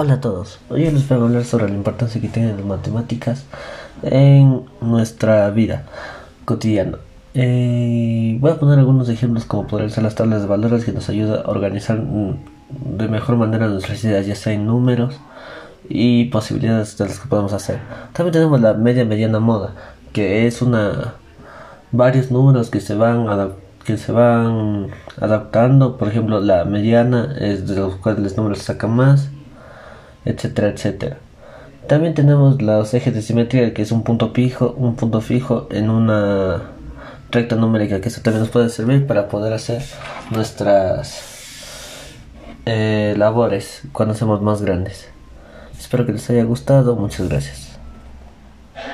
[0.00, 3.46] Hola a todos, hoy les voy a hablar sobre la importancia que tienen las matemáticas
[4.02, 5.86] en nuestra vida
[6.44, 6.98] cotidiana.
[7.34, 11.08] Eh, voy a poner algunos ejemplos como podrían ser las tablas de valores que nos
[11.08, 15.18] ayuda a organizar de mejor manera nuestras ideas, ya sea en números
[15.88, 17.80] y posibilidades de las que podemos hacer.
[18.12, 19.72] También tenemos la media mediana moda,
[20.12, 21.14] que es una
[21.90, 23.26] varios números que se van
[23.84, 24.90] que se van
[25.20, 25.96] adaptando.
[25.96, 29.28] Por ejemplo, la mediana es de los cuales números se sacan más
[30.28, 31.18] etcétera, etcétera.
[31.88, 35.88] También tenemos los ejes de simetría, que es un punto fijo, un punto fijo en
[35.88, 36.62] una
[37.30, 39.82] recta numérica, que eso también nos puede servir para poder hacer
[40.30, 41.22] nuestras
[42.66, 45.08] eh, labores cuando seamos más grandes.
[45.78, 47.67] Espero que les haya gustado, muchas gracias.